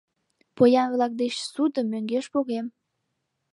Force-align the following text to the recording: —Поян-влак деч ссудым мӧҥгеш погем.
—Поян-влак 0.55 1.13
деч 1.21 1.33
ссудым 1.45 1.85
мӧҥгеш 1.91 2.25
погем. 2.33 2.65